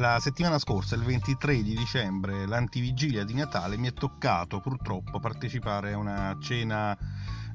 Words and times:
la 0.00 0.18
settimana 0.18 0.58
scorsa, 0.58 0.94
il 0.94 1.02
23 1.02 1.62
di 1.62 1.74
dicembre, 1.74 2.46
l'antivigilia 2.46 3.22
di 3.22 3.34
Natale, 3.34 3.76
mi 3.76 3.86
è 3.86 3.92
toccato 3.92 4.58
purtroppo 4.58 5.20
partecipare 5.20 5.92
a 5.92 5.98
una 5.98 6.34
cena 6.40 6.96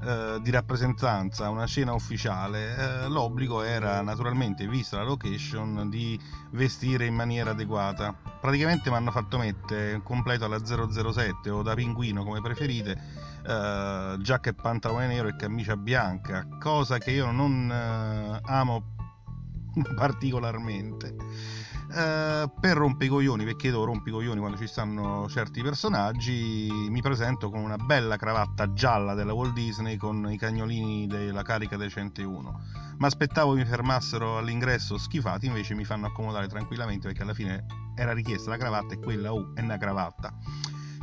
eh, 0.04 0.38
di 0.44 0.52
rappresentanza, 0.52 1.50
una 1.50 1.66
cena 1.66 1.94
ufficiale. 1.94 3.05
Eh, 3.05 3.08
l'obbligo 3.08 3.63
era 3.63 4.00
naturalmente, 4.04 4.68
vista 4.68 4.98
la 4.98 5.04
location, 5.05 5.89
di 5.89 6.20
vestire 6.52 7.08
in 7.08 7.16
maniera 7.16 7.50
adeguata. 7.50 8.13
Praticamente 8.13 8.91
mi 8.91 8.98
hanno 8.98 9.12
fatto 9.12 9.39
mettere 9.39 10.00
completo 10.04 10.46
alla 10.46 10.64
007 10.64 11.50
o 11.50 11.64
da 11.64 11.73
pinguino 11.73 12.23
come 12.23 12.41
preferite, 12.41 12.91
eh, 13.43 14.18
giacca 14.20 14.52
e 14.52 14.54
pantalone 14.54 15.07
nero 15.07 15.30
e 15.30 15.36
camicia 15.36 15.75
bianca, 15.75 16.48
cosa 16.59 17.00
che 17.00 17.09
io 17.09 17.32
non 17.32 17.71
eh, 17.71 18.39
amo 18.43 18.93
particolarmente. 19.98 21.16
Uh, 21.95 22.52
per 22.59 22.76
rompicoglioni, 22.76 23.45
perché 23.45 23.67
io 23.67 23.85
rompicoglioni 23.85 24.38
quando 24.38 24.58
ci 24.58 24.67
stanno 24.67 25.30
certi 25.30 25.62
personaggi, 25.62 26.70
mi 26.90 27.02
presento 27.02 27.49
con 27.49 27.62
una 27.62 27.77
bella 27.77 28.18
cravatta 28.18 28.73
gialla 28.73 29.13
della 29.13 29.31
Walt 29.31 29.54
Disney 29.54 29.95
con 29.95 30.30
i 30.30 30.38
cagnolini 30.38 31.08
della 31.08 31.41
carica 31.41 31.77
dei 31.77 31.90
101. 31.90 32.62
Ma 32.98 33.08
aspettavo 33.08 33.54
mi 33.54 33.63
fermassero 33.63 34.38
all'ingresso 34.38 34.98
schifati, 34.98 35.45
invece 35.45 35.73
mi 35.73 35.85
fanno 35.85 36.08
accomodare 36.08 36.48
tranquillamente 36.48 37.08
perché 37.08 37.23
alla 37.23 37.34
fine 37.34 37.66
era 37.96 38.12
richiesta 38.12 38.49
la 38.49 38.57
cravatta 38.57 38.96
e 38.96 38.99
quella 38.99 39.32
uh, 39.32 39.54
è 39.54 39.62
una 39.62 39.77
cravatta. 39.77 40.34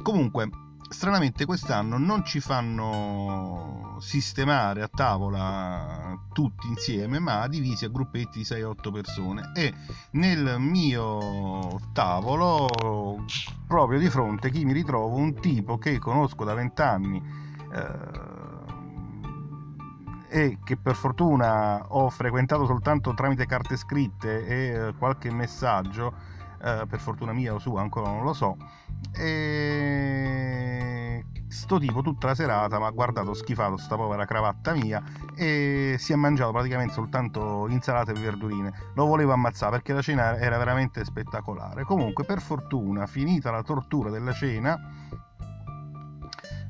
Comunque, 0.03 0.51
stranamente 0.93 1.45
quest'anno 1.45 1.99
non 1.99 2.25
ci 2.25 2.41
fanno 2.41 3.97
sistemare 4.01 4.83
a 4.83 4.89
tavola 4.89 6.19
tutti 6.33 6.69
insieme, 6.69 7.19
ma 7.19 7.47
divisi 7.49 7.85
a 7.85 7.89
gruppetti 7.89 8.39
di 8.39 8.45
6-8 8.45 8.93
persone. 8.93 9.53
E 9.55 9.73
nel 10.13 10.57
mio 10.59 11.81
tavolo, 11.93 12.69
proprio 13.67 13.99
di 13.99 14.09
fronte, 14.09 14.51
chi 14.51 14.65
mi 14.65 14.73
ritrovo? 14.73 15.17
Un 15.17 15.35
tipo 15.41 15.79
che 15.79 15.99
conosco 15.99 16.45
da 16.45 16.55
20 16.55 16.83
anni. 16.83 17.23
Eh, 17.73 18.31
e 20.29 20.59
che 20.65 20.79
per 20.79 20.95
fortuna 20.95 21.85
ho 21.89 22.09
frequentato 22.09 22.65
soltanto 22.65 23.13
tramite 23.13 23.45
carte 23.45 23.77
scritte 23.77 24.47
e 24.47 24.89
eh, 24.89 24.95
qualche 24.97 25.31
messaggio, 25.31 26.15
eh, 26.63 26.87
per 26.89 27.01
fortuna 27.01 27.33
mia 27.33 27.53
o 27.53 27.59
sua, 27.59 27.83
ancora 27.83 28.09
non 28.09 28.25
lo 28.25 28.33
so, 28.33 28.57
e 29.15 30.72
sto 31.53 31.79
tipo 31.79 32.01
tutta 32.01 32.29
la 32.29 32.35
serata 32.35 32.79
mi 32.79 32.87
ha 32.87 32.91
guardato 32.91 33.35
schifato 33.35 33.77
sta 33.77 33.97
povera 33.97 34.25
cravatta 34.25 34.73
mia 34.73 35.03
e 35.35 35.97
si 35.99 36.13
è 36.13 36.17
mangiato 36.17 36.51
praticamente 36.51 36.95
soltanto 36.95 37.69
insalate 37.69 38.13
e 38.13 38.19
verdurine 38.19 38.73
lo 38.95 39.05
volevo 39.05 39.33
ammazzare 39.33 39.73
perché 39.73 39.93
la 39.93 40.01
cena 40.01 40.39
era 40.39 40.57
veramente 40.57 41.05
spettacolare 41.05 41.85
comunque 41.85 42.25
per 42.25 42.41
fortuna 42.41 43.07
finita 43.07 43.51
la 43.51 43.63
tortura 43.63 44.09
della 44.09 44.33
cena 44.33 44.79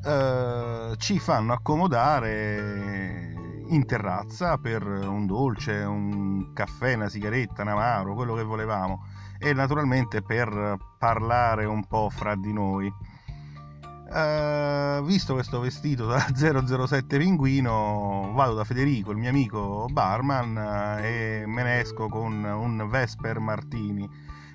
eh, 0.05 0.95
ci 0.97 1.19
fanno 1.21 1.53
accomodare 1.53 3.35
in 3.69 3.87
terrazza 3.87 4.59
per 4.59 4.83
un 4.85 5.27
dolce, 5.27 5.73
un 5.73 6.53
caffè, 6.53 6.95
una 6.95 7.09
sigaretta, 7.09 7.63
un 7.63 7.69
amaro, 7.69 8.15
quello 8.15 8.35
che 8.35 8.43
volevamo 8.43 9.07
e 9.39 9.53
naturalmente 9.55 10.23
per 10.23 10.77
parlare 10.99 11.65
un 11.65 11.87
po' 11.87 12.11
fra 12.11 12.35
di 12.37 12.53
noi. 12.53 12.93
Uh, 14.13 15.03
visto 15.07 15.33
questo 15.33 15.59
vestito 15.59 16.05
da 16.05 16.27
007 16.37 17.17
pinguino, 17.17 18.31
vado 18.35 18.53
da 18.53 18.63
Federico, 18.63 19.11
il 19.11 19.17
mio 19.17 19.31
amico 19.31 19.87
barman, 19.91 20.55
uh, 20.55 21.03
e 21.03 21.45
me 21.47 21.63
ne 21.63 21.81
esco 21.81 22.09
con 22.09 22.45
un 22.45 22.87
Vesper 22.91 23.39
Martini. 23.39 24.07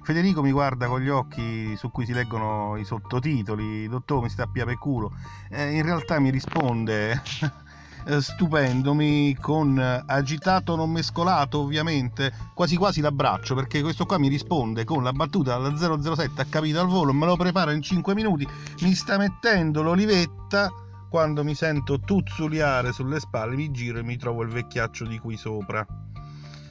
Federico 0.04 0.44
mi 0.44 0.52
guarda 0.52 0.86
con 0.86 1.02
gli 1.02 1.10
occhi 1.10 1.76
su 1.76 1.90
cui 1.90 2.06
si 2.06 2.14
leggono 2.14 2.78
i 2.78 2.86
sottotitoli, 2.86 3.88
dottore 3.88 4.22
mi 4.22 4.30
sta 4.30 4.44
a 4.44 4.48
per 4.48 4.78
culo. 4.78 5.12
Eh, 5.50 5.72
in 5.72 5.82
realtà 5.82 6.20
mi 6.20 6.30
risponde 6.30 7.20
Eh, 8.10 8.22
stupendomi 8.22 9.36
con 9.36 9.78
eh, 9.78 10.02
agitato 10.06 10.78
non 10.78 10.90
mescolato 10.92 11.60
ovviamente 11.60 12.32
quasi 12.54 12.78
quasi 12.78 13.02
l'abbraccio 13.02 13.54
perché 13.54 13.82
questo 13.82 14.06
qua 14.06 14.18
mi 14.18 14.30
risponde 14.30 14.86
con 14.86 15.04
la 15.04 15.12
battuta 15.12 15.58
dalla 15.58 15.76
007 15.76 16.42
ha 16.42 16.46
capito 16.46 16.80
al 16.80 16.88
volo 16.88 17.12
me 17.12 17.26
lo 17.26 17.36
prepara 17.36 17.74
in 17.74 17.82
5 17.82 18.16
minuti 18.16 18.48
mi 18.84 18.94
sta 18.94 19.18
mettendo 19.18 19.82
l'olivetta 19.82 20.72
quando 21.10 21.44
mi 21.44 21.54
sento 21.54 22.00
tuzzuliare 22.00 22.94
sulle 22.94 23.20
spalle 23.20 23.58
mi 23.58 23.72
giro 23.72 24.00
e 24.00 24.04
mi 24.04 24.16
trovo 24.16 24.42
il 24.42 24.50
vecchiaccio 24.50 25.06
di 25.06 25.20
qui 25.20 25.36
sopra. 25.36 25.86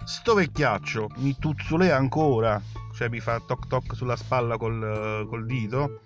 Sto 0.05 0.35
vecchiaccio 0.35 1.09
mi 1.17 1.37
tuzzulea 1.39 1.97
ancora 1.97 2.59
cioè 2.95 3.11
mi 3.11 3.21
fa 3.21 3.39
toc 3.47 3.67
toc 3.67 3.95
sulla 3.95 4.17
spalla 4.17 4.57
col, 4.57 4.83
eh, 4.83 5.27
col 5.29 5.45
dito 5.45 6.01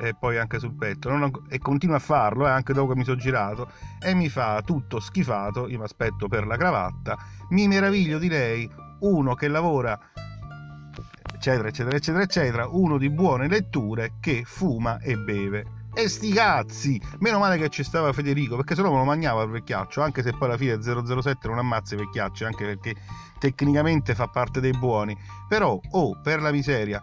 e 0.00 0.14
poi 0.14 0.38
anche 0.38 0.58
sul 0.58 0.74
petto 0.74 1.10
non, 1.10 1.30
e 1.48 1.58
continua 1.58 1.96
a 1.96 2.00
farlo 2.00 2.46
eh, 2.46 2.50
anche 2.50 2.72
dopo 2.72 2.92
che 2.92 2.98
mi 2.98 3.04
sono 3.04 3.16
girato 3.16 3.70
e 4.00 4.14
mi 4.14 4.28
fa 4.28 4.62
tutto 4.64 5.00
schifato 5.00 5.68
io 5.68 5.78
mi 5.78 5.84
aspetto 5.84 6.28
per 6.28 6.46
la 6.46 6.56
cravatta 6.56 7.18
mi 7.50 7.68
meraviglio 7.68 8.18
di 8.18 8.28
lei 8.28 8.68
uno 9.00 9.34
che 9.34 9.48
lavora 9.48 9.98
eccetera 11.34 11.68
eccetera 11.68 11.96
eccetera 11.96 12.22
eccetera 12.22 12.68
uno 12.68 12.98
di 12.98 13.10
buone 13.10 13.48
letture 13.48 14.14
che 14.20 14.42
fuma 14.44 14.98
e 15.00 15.16
beve 15.16 15.80
e 15.94 16.08
sti 16.08 16.32
cazzi! 16.32 16.98
Meno 17.18 17.38
male 17.38 17.58
che 17.58 17.68
ci 17.68 17.84
stava 17.84 18.14
Federico, 18.14 18.56
perché 18.56 18.74
se 18.74 18.80
no 18.80 18.90
me 18.90 18.96
lo 18.96 19.04
mangiava 19.04 19.42
il 19.42 19.50
vecchiaccio, 19.50 20.00
anche 20.00 20.22
se 20.22 20.32
poi 20.32 20.48
alla 20.48 20.56
fine 20.56 20.80
007 20.80 21.48
non 21.48 21.58
ammazza 21.58 21.94
i 21.94 21.98
vecchiacci, 21.98 22.44
anche 22.44 22.64
perché 22.64 22.94
tecnicamente 23.38 24.14
fa 24.14 24.26
parte 24.26 24.60
dei 24.60 24.72
buoni. 24.72 25.14
Però, 25.48 25.78
oh, 25.90 26.18
per 26.18 26.40
la 26.40 26.50
miseria, 26.50 27.02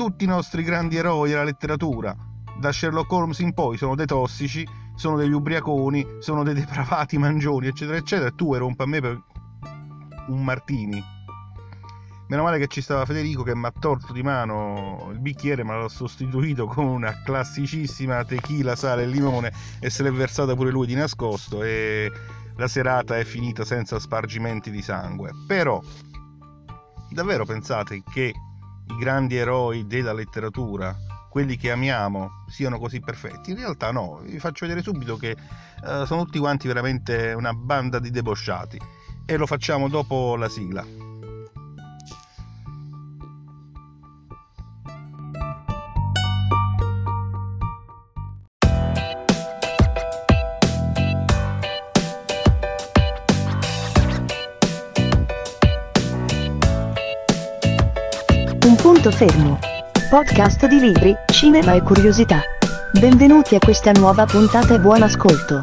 tutti 0.00 0.24
i 0.24 0.26
nostri 0.26 0.62
grandi 0.62 0.96
eroi 0.96 1.28
della 1.28 1.44
letteratura, 1.44 2.16
da 2.58 2.72
Sherlock 2.72 3.12
Holmes 3.12 3.38
in 3.40 3.52
poi, 3.52 3.76
sono 3.76 3.94
dei 3.94 4.06
tossici, 4.06 4.66
sono 4.94 5.18
degli 5.18 5.32
ubriaconi, 5.32 6.06
sono 6.20 6.42
dei 6.42 6.54
depravati 6.54 7.18
mangioni, 7.18 7.66
eccetera, 7.66 7.98
eccetera, 7.98 8.28
e 8.28 8.34
tu 8.34 8.54
rompa 8.54 8.84
a 8.84 8.86
me 8.86 9.02
per 9.02 9.22
un 10.28 10.42
martini. 10.42 11.04
Meno 12.28 12.42
male 12.42 12.58
che 12.58 12.68
ci 12.68 12.80
stava 12.80 13.04
Federico 13.04 13.42
che 13.42 13.54
mi 13.54 13.66
ha 13.66 13.72
tolto 13.78 14.14
di 14.14 14.22
mano 14.22 15.10
il 15.12 15.18
bicchiere, 15.18 15.64
ma 15.64 15.76
l'ha 15.76 15.88
sostituito 15.90 16.64
con 16.64 16.86
una 16.86 17.20
classicissima 17.22 18.24
tequila, 18.24 18.76
sale 18.76 19.02
e 19.02 19.06
limone 19.06 19.52
e 19.80 19.90
se 19.90 20.02
l'è 20.02 20.10
versata 20.10 20.54
pure 20.54 20.70
lui 20.70 20.86
di 20.86 20.94
nascosto 20.94 21.62
e 21.62 22.10
la 22.56 22.68
serata 22.68 23.18
è 23.18 23.24
finita 23.24 23.66
senza 23.66 23.98
spargimenti 23.98 24.70
di 24.70 24.80
sangue. 24.80 25.30
Però, 25.46 25.78
davvero 27.10 27.44
pensate 27.44 28.02
che 28.10 28.32
i 28.90 28.96
grandi 28.98 29.36
eroi 29.36 29.86
della 29.86 30.12
letteratura, 30.12 30.96
quelli 31.30 31.56
che 31.56 31.70
amiamo, 31.70 32.44
siano 32.48 32.78
così 32.78 33.00
perfetti. 33.00 33.50
In 33.50 33.56
realtà 33.56 33.92
no, 33.92 34.20
vi 34.22 34.38
faccio 34.38 34.66
vedere 34.66 34.82
subito 34.82 35.16
che 35.16 35.36
uh, 35.82 36.04
sono 36.04 36.24
tutti 36.24 36.38
quanti 36.38 36.66
veramente 36.66 37.32
una 37.32 37.52
banda 37.52 37.98
di 37.98 38.10
debosciati. 38.10 38.78
E 39.24 39.36
lo 39.36 39.46
facciamo 39.46 39.88
dopo 39.88 40.34
la 40.36 40.48
sigla. 40.48 40.99
Punto 59.00 59.16
fermo. 59.16 59.58
Podcast 60.10 60.66
di 60.66 60.78
libri, 60.78 61.16
cinema 61.32 61.72
e 61.72 61.80
curiosità. 61.80 62.42
Benvenuti 62.92 63.54
a 63.54 63.58
questa 63.58 63.92
nuova 63.92 64.26
puntata 64.26 64.74
e 64.74 64.78
buon 64.78 65.00
ascolto. 65.00 65.58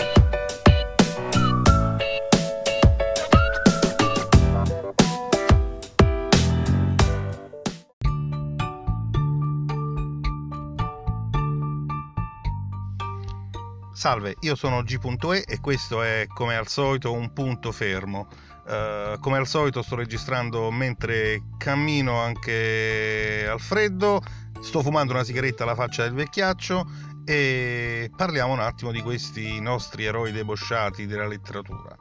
Salve, 13.93 14.35
io 14.39 14.55
sono 14.55 14.81
G.E 14.81 15.43
e 15.45 15.59
questo 15.59 16.01
è 16.01 16.25
come 16.27 16.55
al 16.55 16.67
solito 16.67 17.13
un 17.13 17.31
punto 17.33 17.71
fermo. 17.71 18.27
Uh, 18.67 19.17
come 19.19 19.37
al 19.37 19.47
solito 19.47 19.81
sto 19.81 19.95
registrando 19.95 20.69
mentre 20.71 21.41
cammino 21.57 22.19
anche 22.19 23.47
al 23.49 23.61
freddo, 23.61 24.21
sto 24.59 24.81
fumando 24.81 25.13
una 25.13 25.23
sigaretta 25.23 25.63
alla 25.63 25.73
faccia 25.73 26.03
del 26.03 26.13
vecchiaccio 26.13 26.85
e 27.23 28.11
parliamo 28.13 28.51
un 28.51 28.59
attimo 28.59 28.91
di 28.91 29.01
questi 29.01 29.61
nostri 29.61 30.03
eroi 30.03 30.33
debosciati 30.33 31.05
della 31.05 31.27
letteratura. 31.27 31.95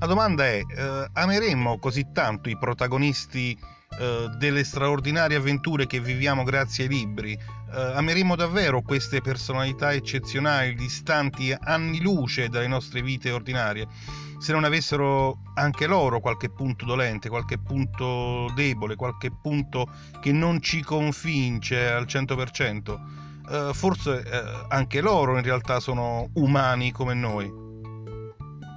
La 0.00 0.06
domanda 0.06 0.44
è, 0.44 0.60
eh, 0.60 1.08
ameremmo 1.12 1.78
così 1.78 2.10
tanto 2.12 2.48
i 2.48 2.58
protagonisti 2.58 3.58
eh, 3.98 4.28
delle 4.36 4.64
straordinarie 4.64 5.36
avventure 5.36 5.86
che 5.86 6.00
viviamo 6.00 6.44
grazie 6.44 6.84
ai 6.84 6.90
libri? 6.90 7.32
Eh, 7.32 7.80
ameremmo 7.94 8.36
davvero 8.36 8.80
queste 8.80 9.20
personalità 9.20 9.92
eccezionali, 9.92 10.74
distanti 10.74 11.54
anni 11.58 12.00
luce 12.00 12.48
dalle 12.48 12.68
nostre 12.68 13.02
vite 13.02 13.30
ordinarie? 13.30 13.86
Se 14.38 14.52
non 14.52 14.64
avessero 14.64 15.40
anche 15.54 15.86
loro 15.86 16.20
qualche 16.20 16.48
punto 16.48 16.84
dolente, 16.84 17.28
qualche 17.28 17.58
punto 17.58 18.50
debole, 18.54 18.94
qualche 18.94 19.30
punto 19.32 19.86
che 20.20 20.30
non 20.30 20.62
ci 20.62 20.82
convince 20.82 21.90
al 21.90 22.04
100%, 22.04 22.98
eh, 23.50 23.70
forse 23.74 24.22
eh, 24.22 24.66
anche 24.68 25.00
loro 25.00 25.36
in 25.36 25.42
realtà 25.42 25.80
sono 25.80 26.30
umani 26.34 26.92
come 26.92 27.14
noi. 27.14 27.66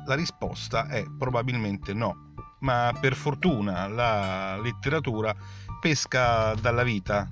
La 0.08 0.16
risposta 0.16 0.88
è 0.88 1.06
probabilmente 1.18 1.94
no, 1.94 2.31
ma 2.62 2.94
per 3.00 3.16
fortuna 3.16 3.88
la 3.88 4.60
letteratura 4.60 5.36
pesca 5.80 6.54
dalla 6.56 6.84
vita, 6.84 7.30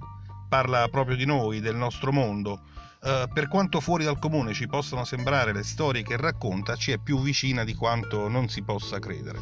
parla 0.47 0.87
proprio 0.89 1.15
di 1.15 1.25
noi, 1.25 1.59
del 1.59 1.75
nostro 1.75 2.11
mondo. 2.11 2.61
Uh, 3.01 3.31
per 3.31 3.47
quanto 3.47 3.79
fuori 3.79 4.03
dal 4.03 4.19
comune 4.19 4.53
ci 4.53 4.67
possano 4.67 5.05
sembrare 5.05 5.53
le 5.53 5.63
storie 5.63 6.03
che 6.03 6.17
racconta, 6.17 6.75
ci 6.75 6.91
è 6.91 6.97
più 6.97 7.21
vicina 7.21 7.63
di 7.63 7.73
quanto 7.73 8.27
non 8.27 8.49
si 8.49 8.61
possa 8.61 8.99
credere. 8.99 9.39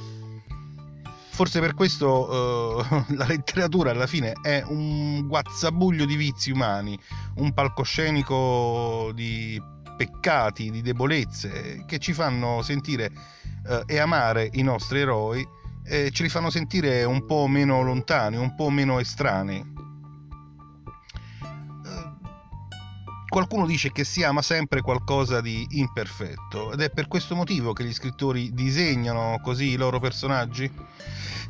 Forse 1.31 1.59
per 1.59 1.73
questo 1.73 2.83
uh, 2.87 3.05
la 3.15 3.25
letteratura 3.25 3.91
alla 3.91 4.07
fine 4.07 4.33
è 4.41 4.63
un 4.67 5.25
guazzabuglio 5.25 6.05
di 6.05 6.15
vizi 6.15 6.51
umani, 6.51 6.99
un 7.35 7.53
palcoscenico 7.53 9.11
di 9.13 9.59
peccati, 9.97 10.69
di 10.69 10.81
debolezze 10.81 11.83
che 11.87 11.97
ci 11.97 12.13
fanno 12.13 12.61
sentire 12.61 13.11
eh, 13.67 13.83
e 13.87 13.97
amare 13.97 14.49
i 14.53 14.61
nostri 14.61 14.99
eroi 14.99 15.45
e 15.87 16.11
ce 16.11 16.23
li 16.23 16.29
fanno 16.29 16.49
sentire 16.49 17.05
un 17.05 17.25
po' 17.25 17.47
meno 17.47 17.81
lontani, 17.81 18.35
un 18.35 18.53
po' 18.55 18.69
meno 18.69 18.99
estranei. 18.99 19.59
Eh, 21.85 22.11
qualcuno 23.27 23.65
dice 23.65 23.91
che 23.93 24.03
si 24.03 24.21
ama 24.23 24.41
sempre 24.41 24.81
qualcosa 24.81 25.39
di 25.39 25.65
imperfetto 25.71 26.73
ed 26.73 26.81
è 26.81 26.89
per 26.89 27.07
questo 27.07 27.35
motivo 27.35 27.71
che 27.71 27.85
gli 27.85 27.93
scrittori 27.93 28.53
disegnano 28.53 29.39
così 29.41 29.69
i 29.69 29.77
loro 29.77 29.99
personaggi. 29.99 30.69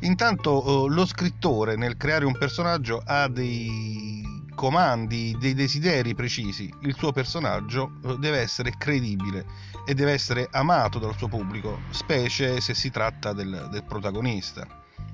Intanto 0.02 0.86
eh, 0.86 0.90
lo 0.94 1.04
scrittore 1.04 1.74
nel 1.74 1.96
creare 1.96 2.24
un 2.24 2.38
personaggio 2.38 3.02
ha 3.04 3.26
dei 3.26 4.37
comandi, 4.58 5.36
dei 5.38 5.54
desideri 5.54 6.16
precisi. 6.16 6.68
Il 6.80 6.96
suo 6.96 7.12
personaggio 7.12 7.92
eh, 8.04 8.16
deve 8.18 8.40
essere 8.40 8.74
credibile 8.76 9.46
e 9.86 9.94
deve 9.94 10.10
essere 10.10 10.48
amato 10.50 10.98
dal 10.98 11.16
suo 11.16 11.28
pubblico, 11.28 11.82
specie 11.90 12.60
se 12.60 12.74
si 12.74 12.90
tratta 12.90 13.32
del, 13.32 13.68
del 13.70 13.84
protagonista, 13.84 14.66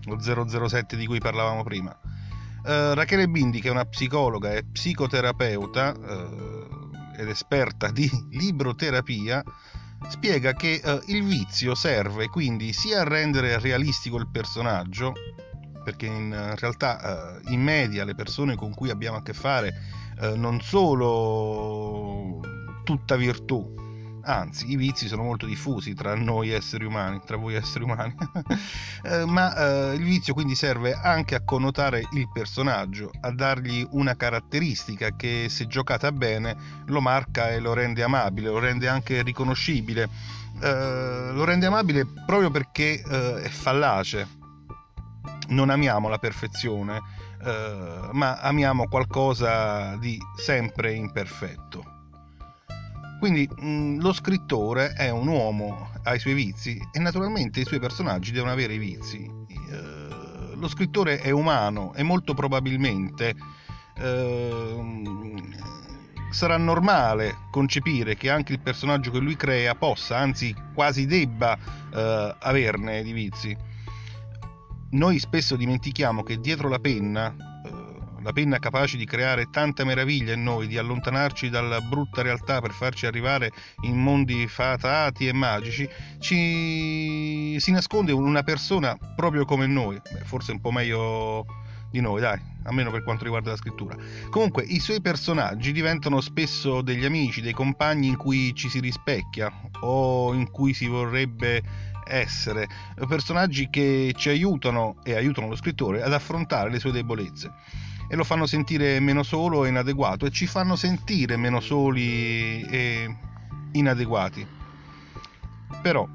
lo 0.04 0.18
007 0.18 0.96
di 0.96 1.06
cui 1.06 1.18
parlavamo 1.18 1.62
prima. 1.62 1.94
Uh, 2.64 2.94
Rachele 2.94 3.28
Bindi, 3.28 3.60
che 3.60 3.68
è 3.68 3.70
una 3.70 3.84
psicologa 3.84 4.54
e 4.54 4.64
psicoterapeuta 4.64 5.92
uh, 5.92 6.90
ed 7.18 7.28
esperta 7.28 7.90
di 7.90 8.10
libroterapia, 8.32 9.44
spiega 10.08 10.54
che 10.54 10.80
uh, 10.82 11.02
il 11.12 11.22
vizio 11.22 11.74
serve 11.74 12.28
quindi 12.28 12.72
sia 12.72 13.02
a 13.02 13.04
rendere 13.04 13.58
realistico 13.58 14.16
il 14.16 14.28
personaggio, 14.28 15.12
perché 15.84 16.06
in 16.06 16.32
eh, 16.32 16.56
realtà 16.56 17.38
eh, 17.38 17.52
in 17.52 17.62
media 17.62 18.04
le 18.04 18.14
persone 18.14 18.56
con 18.56 18.74
cui 18.74 18.90
abbiamo 18.90 19.18
a 19.18 19.22
che 19.22 19.34
fare 19.34 19.72
eh, 20.20 20.36
non 20.36 20.60
solo 20.60 22.40
tutta 22.84 23.16
virtù, 23.16 23.74
anzi 24.22 24.70
i 24.70 24.76
vizi 24.76 25.06
sono 25.08 25.22
molto 25.22 25.46
diffusi 25.46 25.94
tra 25.94 26.14
noi 26.14 26.50
esseri 26.50 26.84
umani, 26.84 27.20
tra 27.24 27.36
voi 27.36 27.54
esseri 27.54 27.84
umani, 27.84 28.14
eh, 29.04 29.24
ma 29.24 29.54
eh, 29.90 29.94
il 29.94 30.02
vizio 30.02 30.34
quindi 30.34 30.54
serve 30.54 30.94
anche 30.94 31.34
a 31.34 31.42
connotare 31.44 32.06
il 32.12 32.28
personaggio, 32.32 33.10
a 33.20 33.30
dargli 33.32 33.86
una 33.90 34.14
caratteristica 34.14 35.16
che 35.16 35.46
se 35.48 35.66
giocata 35.66 36.12
bene 36.12 36.56
lo 36.86 37.00
marca 37.00 37.50
e 37.50 37.58
lo 37.58 37.72
rende 37.72 38.02
amabile, 38.02 38.48
lo 38.48 38.58
rende 38.58 38.88
anche 38.88 39.22
riconoscibile, 39.22 40.08
eh, 40.62 41.30
lo 41.32 41.44
rende 41.44 41.66
amabile 41.66 42.06
proprio 42.26 42.50
perché 42.50 43.00
è 43.02 43.48
fallace, 43.48 44.42
non 45.48 45.70
amiamo 45.70 46.08
la 46.08 46.18
perfezione, 46.18 47.00
eh, 47.44 48.08
ma 48.12 48.38
amiamo 48.40 48.88
qualcosa 48.88 49.96
di 49.96 50.18
sempre 50.36 50.92
imperfetto. 50.92 51.92
Quindi 53.18 53.48
mh, 53.48 53.66
mm, 53.66 54.00
lo 54.00 54.12
scrittore 54.12 54.92
è 54.92 55.10
un 55.10 55.28
uomo, 55.28 55.90
ha 56.02 56.14
i 56.14 56.18
suoi 56.18 56.34
vizi 56.34 56.80
e 56.92 56.98
naturalmente 56.98 57.60
i 57.60 57.64
suoi 57.64 57.80
personaggi 57.80 58.32
devono 58.32 58.52
avere 58.52 58.74
i 58.74 58.78
vizi. 58.78 59.24
Eh, 59.24 60.54
lo 60.56 60.68
scrittore 60.68 61.18
è 61.18 61.30
umano 61.30 61.94
e 61.94 62.02
molto 62.02 62.34
probabilmente 62.34 63.34
eh, 63.96 65.42
sarà 66.30 66.56
normale 66.56 67.36
concepire 67.50 68.16
che 68.16 68.28
anche 68.28 68.52
il 68.52 68.60
personaggio 68.60 69.10
che 69.10 69.18
lui 69.18 69.36
crea 69.36 69.74
possa, 69.74 70.18
anzi 70.18 70.54
quasi 70.74 71.06
debba 71.06 71.56
eh, 71.94 72.36
averne 72.40 73.02
di 73.02 73.12
vizi 73.12 73.56
noi 74.94 75.18
spesso 75.18 75.56
dimentichiamo 75.56 76.22
che 76.22 76.38
dietro 76.38 76.68
la 76.68 76.78
penna, 76.78 77.34
eh, 77.64 78.22
la 78.22 78.32
penna 78.32 78.58
capace 78.58 78.96
di 78.96 79.04
creare 79.04 79.50
tanta 79.50 79.84
meraviglia 79.84 80.34
in 80.34 80.42
noi, 80.42 80.66
di 80.66 80.78
allontanarci 80.78 81.50
dalla 81.50 81.80
brutta 81.80 82.22
realtà 82.22 82.60
per 82.60 82.70
farci 82.70 83.06
arrivare 83.06 83.50
in 83.82 83.96
mondi 83.96 84.46
fatati 84.46 85.26
e 85.26 85.32
magici, 85.32 85.88
ci 86.20 87.58
si 87.58 87.70
nasconde 87.72 88.12
una 88.12 88.42
persona 88.42 88.96
proprio 89.16 89.44
come 89.44 89.66
noi, 89.66 90.00
Beh, 90.00 90.24
forse 90.24 90.52
un 90.52 90.60
po' 90.60 90.70
meglio 90.70 91.44
di 91.90 92.00
noi, 92.00 92.20
dai, 92.20 92.40
almeno 92.64 92.90
per 92.90 93.04
quanto 93.04 93.24
riguarda 93.24 93.50
la 93.50 93.56
scrittura. 93.56 93.96
Comunque, 94.30 94.64
i 94.64 94.80
suoi 94.80 95.00
personaggi 95.00 95.70
diventano 95.70 96.20
spesso 96.20 96.82
degli 96.82 97.04
amici, 97.04 97.40
dei 97.40 97.52
compagni 97.52 98.08
in 98.08 98.16
cui 98.16 98.52
ci 98.54 98.68
si 98.68 98.80
rispecchia 98.80 99.52
o 99.80 100.34
in 100.34 100.50
cui 100.50 100.74
si 100.74 100.86
vorrebbe 100.86 101.62
essere, 102.06 102.68
personaggi 103.08 103.68
che 103.70 104.12
ci 104.16 104.28
aiutano 104.28 104.96
e 105.02 105.14
aiutano 105.14 105.48
lo 105.48 105.56
scrittore 105.56 106.02
ad 106.02 106.12
affrontare 106.12 106.70
le 106.70 106.78
sue 106.78 106.92
debolezze 106.92 107.52
e 108.08 108.16
lo 108.16 108.24
fanno 108.24 108.46
sentire 108.46 109.00
meno 109.00 109.22
solo 109.22 109.64
e 109.64 109.68
inadeguato 109.68 110.26
e 110.26 110.30
ci 110.30 110.46
fanno 110.46 110.76
sentire 110.76 111.36
meno 111.36 111.60
soli 111.60 112.62
e 112.62 113.16
inadeguati. 113.72 114.46
Però, 115.82 116.06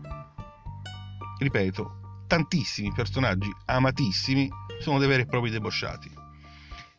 ripeto, 1.40 2.24
tantissimi 2.28 2.92
personaggi 2.94 3.50
amatissimi 3.66 4.50
sono 4.80 5.00
dei 5.00 5.08
veri 5.08 5.24
e 5.24 5.26
propri 5.26 5.50
debosciati. 5.50 6.10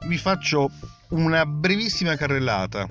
Vi 0.06 0.16
faccio 0.16 0.70
una 1.10 1.46
brevissima 1.46 2.16
carrellata, 2.16 2.86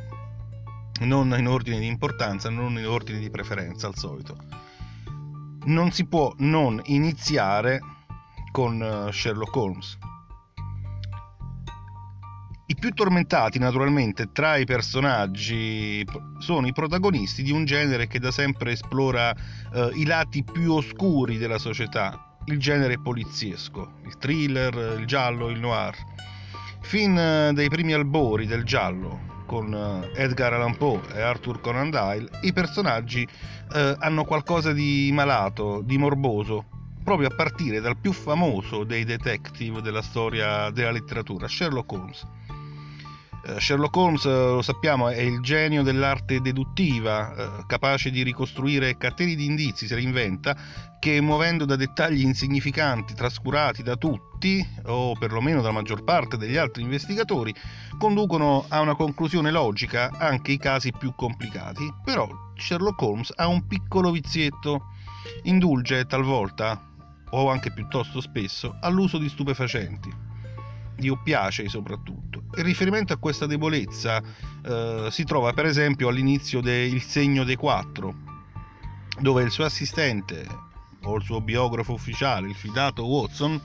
non 1.02 1.36
in 1.38 1.48
ordine 1.48 1.80
di 1.80 1.88
importanza, 1.88 2.50
non 2.50 2.78
in 2.78 2.88
ordine 2.88 3.19
di 3.19 3.30
preferenza 3.30 3.88
al 3.88 3.95
solito 3.95 4.69
non 5.65 5.91
si 5.91 6.06
può 6.06 6.33
non 6.39 6.81
iniziare 6.85 7.79
con 8.51 8.81
eh, 8.81 9.11
Sherlock 9.11 9.56
Holmes. 9.56 9.97
I 12.68 12.75
più 12.75 12.92
tormentati, 12.92 13.57
naturalmente, 13.57 14.31
tra 14.31 14.57
i 14.57 14.66
personaggi 14.66 16.06
sono 16.37 16.68
i 16.68 16.71
protagonisti 16.71 17.42
di 17.42 17.51
un 17.51 17.66
genere 17.66 18.06
che 18.06 18.19
da 18.19 18.30
sempre 18.30 18.73
esplora 18.73 19.33
eh, 19.33 19.89
i 19.95 20.06
lati 20.06 20.44
più 20.44 20.73
oscuri 20.73 21.39
della 21.39 21.57
società, 21.57 22.37
il 22.45 22.59
genere 22.59 22.99
poliziesco, 22.99 23.94
il 24.06 24.18
thriller, 24.19 24.99
il 24.99 25.07
giallo, 25.07 25.49
il 25.49 25.59
noir. 25.59 25.95
Fin 26.81 27.18
eh, 27.18 27.54
dai 27.54 27.69
primi 27.69 27.94
albori 27.94 28.45
del 28.45 28.63
giallo, 28.63 29.29
con 29.49 29.73
eh, 29.73 30.21
Edgar 30.21 30.53
Allan 30.53 30.77
Poe 30.77 31.01
e 31.11 31.21
Arthur 31.21 31.59
Conan 31.59 31.89
Doyle, 31.89 32.29
i 32.41 32.53
personaggi 32.53 33.27
eh, 33.73 33.95
hanno 33.97 34.23
qualcosa 34.23 34.73
di 34.73 35.09
malato, 35.11 35.81
di 35.83 35.97
morboso, 35.97 36.65
proprio 37.03 37.29
a 37.29 37.35
partire 37.35 37.81
dal 37.81 37.97
più 37.97 38.11
famoso 38.11 38.83
dei 38.83 39.06
detective 39.06 39.81
della 39.81 40.03
storia 40.03 40.69
della 40.69 40.91
letteratura, 40.91 41.47
Sherlock 41.47 41.91
Holmes. 41.91 42.27
Eh, 43.49 43.59
Sherlock 43.59 43.95
Holmes, 43.95 44.25
eh, 44.25 44.29
lo 44.29 44.61
sappiamo, 44.61 45.09
è 45.09 45.21
il 45.21 45.41
genio 45.41 45.81
dell'arte 45.81 46.39
deduttiva, 46.39 47.33
eh, 47.33 47.65
capace 47.65 48.11
di 48.11 48.21
ricostruire 48.21 48.97
cateni 48.97 49.35
di 49.35 49.45
indizi, 49.45 49.87
se 49.87 49.95
li 49.95 50.03
inventa, 50.03 50.56
che 50.99 51.19
muovendo 51.21 51.65
da 51.65 51.75
dettagli 51.75 52.21
insignificanti, 52.21 53.13
trascurati 53.13 53.81
da 53.81 53.95
tutti, 53.95 54.65
o 54.85 55.13
perlomeno 55.13 55.61
dalla 55.61 55.73
maggior 55.73 56.03
parte 56.03 56.37
degli 56.37 56.57
altri 56.57 56.83
investigatori, 56.83 57.53
conducono 57.97 58.65
a 58.68 58.81
una 58.81 58.95
conclusione 58.95 59.49
logica 59.49 60.11
anche 60.18 60.51
i 60.51 60.57
casi 60.57 60.91
più 60.91 61.15
complicati. 61.15 61.91
Però 62.03 62.27
Sherlock 62.56 63.01
Holmes 63.01 63.31
ha 63.35 63.47
un 63.47 63.65
piccolo 63.65 64.11
vizietto, 64.11 64.87
indulge 65.44 66.06
talvolta, 66.06 66.85
o 67.31 67.49
anche 67.49 67.71
piuttosto 67.71 68.21
spesso, 68.21 68.75
all'uso 68.81 69.18
di 69.18 69.29
stupefacenti 69.29 70.27
di 70.99 71.09
oppiacei 71.09 71.69
soprattutto. 71.69 72.44
Il 72.56 72.63
riferimento 72.63 73.13
a 73.13 73.18
questa 73.18 73.45
debolezza 73.45 74.21
eh, 74.63 75.07
si 75.09 75.23
trova 75.23 75.53
per 75.53 75.65
esempio 75.65 76.09
all'inizio 76.09 76.61
del 76.61 77.01
Segno 77.01 77.44
dei 77.44 77.56
Quattro, 77.56 78.13
dove 79.19 79.44
il 79.44 79.51
suo 79.51 79.65
assistente, 79.65 80.45
o 81.03 81.15
il 81.15 81.23
suo 81.23 81.41
biografo 81.41 81.94
ufficiale, 81.94 82.49
il 82.49 82.56
fidato 82.56 83.06
Watson, 83.06 83.59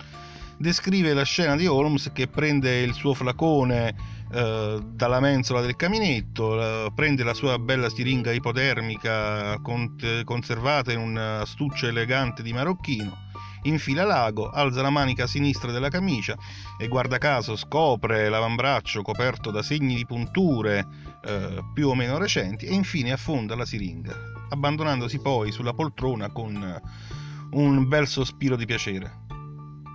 descrive 0.56 1.12
la 1.14 1.24
scena 1.24 1.56
di 1.56 1.66
Holmes 1.66 2.10
che 2.12 2.28
prende 2.28 2.80
il 2.80 2.94
suo 2.94 3.12
flacone 3.12 3.94
eh, 4.32 4.80
dalla 4.84 5.20
mensola 5.20 5.60
del 5.60 5.76
caminetto, 5.76 6.60
eh, 6.60 6.92
prende 6.94 7.24
la 7.24 7.34
sua 7.34 7.58
bella 7.58 7.88
siringa 7.88 8.32
ipotermica 8.32 9.58
con- 9.60 9.96
conservata 10.24 10.92
in 10.92 10.98
un 10.98 11.16
astuccio 11.16 11.86
elegante 11.86 12.42
di 12.42 12.52
marocchino, 12.52 13.24
infila 13.64 14.04
l'ago, 14.04 14.50
alza 14.50 14.83
la 14.83 14.90
manica 14.90 15.26
sinistra 15.26 15.71
della 15.73 15.88
camicia 15.88 16.37
e 16.78 16.88
guarda 16.88 17.18
caso 17.18 17.56
scopre 17.56 18.28
l'avambraccio 18.28 19.02
coperto 19.02 19.50
da 19.50 19.62
segni 19.62 19.94
di 19.94 20.06
punture 20.06 20.87
eh, 21.25 21.62
più 21.73 21.88
o 21.88 21.94
meno 21.94 22.18
recenti 22.18 22.66
e 22.66 22.75
infine 22.75 23.12
affonda 23.12 23.54
la 23.54 23.64
siringa, 23.64 24.14
abbandonandosi 24.50 25.21
poi 25.21 25.52
sulla 25.52 25.73
poltrona 25.73 26.30
con 26.30 26.80
un 27.50 27.88
bel 27.88 28.06
sospiro 28.06 28.56
di 28.56 28.66
piacere. 28.66 29.23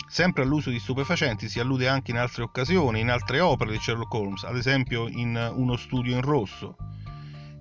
Sempre 0.08 0.42
all'uso 0.42 0.72
di 0.72 0.80
stupefacenti 0.80 1.48
si 1.48 1.60
allude 1.60 1.88
anche 1.88 2.10
in 2.10 2.18
altre 2.18 2.42
occasioni, 2.42 3.00
in 3.00 3.12
altre 3.12 3.40
opere 3.42 3.72
di 3.72 3.80
Sherlock 3.80 4.12
Holmes, 4.12 4.44
ad 4.44 4.58
esempio 4.58 5.08
in 5.08 5.52
Uno 5.56 5.78
studio 5.78 6.16
in 6.16 6.22
rosso. 6.22 6.76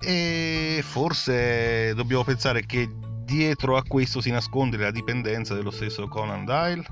E 0.00 0.80
forse 0.82 1.92
dobbiamo 1.94 2.24
pensare 2.24 2.64
che 2.64 2.88
dietro 3.28 3.76
a 3.76 3.82
questo 3.82 4.22
si 4.22 4.30
nasconde 4.30 4.78
la 4.78 4.90
dipendenza 4.90 5.54
dello 5.54 5.70
stesso 5.70 6.08
Conan 6.08 6.46
Doyle. 6.46 6.82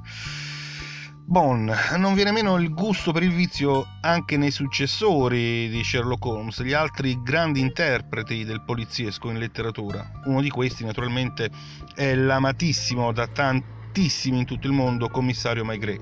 Bon, 1.24 1.74
non 1.96 2.14
viene 2.14 2.30
meno 2.30 2.56
il 2.56 2.72
gusto 2.72 3.10
per 3.10 3.22
il 3.22 3.32
vizio 3.32 3.86
anche 4.02 4.36
nei 4.36 4.50
successori 4.50 5.68
di 5.70 5.82
Sherlock 5.82 6.24
Holmes, 6.26 6.62
gli 6.62 6.74
altri 6.74 7.20
grandi 7.22 7.60
interpreti 7.60 8.44
del 8.44 8.62
poliziesco 8.62 9.30
in 9.30 9.38
letteratura. 9.38 10.08
Uno 10.26 10.42
di 10.42 10.50
questi 10.50 10.84
naturalmente 10.84 11.50
è 11.94 12.14
l'amatissimo 12.14 13.10
da 13.12 13.26
tantissimi 13.26 14.38
in 14.38 14.44
tutto 14.44 14.66
il 14.66 14.74
mondo 14.74 15.08
commissario 15.08 15.64
Maigret. 15.64 16.00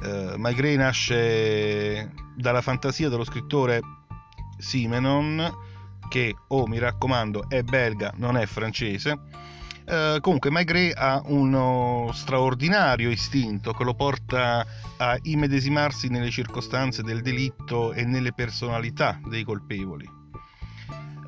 Uh, 0.00 0.36
Maigret 0.36 0.76
nasce 0.76 2.12
dalla 2.36 2.62
fantasia 2.62 3.08
dello 3.08 3.24
scrittore 3.24 3.80
Simenon, 4.56 5.52
che, 6.08 6.34
oh 6.48 6.66
mi 6.66 6.78
raccomando, 6.78 7.50
è 7.50 7.62
belga, 7.62 8.12
non 8.16 8.36
è 8.36 8.46
francese, 8.46 9.46
eh, 9.88 10.18
comunque 10.20 10.50
Maigret 10.50 10.92
ha 10.96 11.22
uno 11.24 12.10
straordinario 12.12 13.10
istinto 13.10 13.72
che 13.72 13.84
lo 13.84 13.94
porta 13.94 14.66
a 14.98 15.18
immedesimarsi 15.22 16.08
nelle 16.08 16.30
circostanze 16.30 17.02
del 17.02 17.22
delitto 17.22 17.92
e 17.92 18.04
nelle 18.04 18.34
personalità 18.34 19.18
dei 19.26 19.44
colpevoli. 19.44 20.06